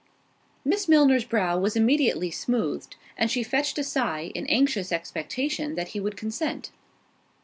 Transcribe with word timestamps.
Miss 0.65 0.87
Milner's 0.89 1.25
brow 1.25 1.59
was 1.59 1.75
immediately 1.75 2.31
smoothed; 2.31 2.95
and 3.15 3.29
she 3.29 3.43
fetched 3.43 3.77
a 3.77 3.83
sigh, 3.83 4.31
in 4.33 4.47
anxious 4.47 4.91
expectation 4.91 5.75
that 5.75 5.89
he 5.89 5.99
would 5.99 6.17
consent. 6.17 6.71